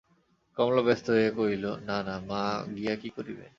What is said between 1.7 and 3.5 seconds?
না না, মা গিয়া কী করিবেন?